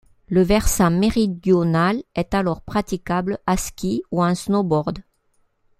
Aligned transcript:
Le 0.29 0.41
versant 0.41 0.89
méridional 0.89 2.01
est 2.15 2.33
alors 2.33 2.61
praticable 2.61 3.37
à 3.45 3.55
ski 3.55 4.01
ou 4.09 4.23
en 4.23 4.33
snowboard. 4.33 5.03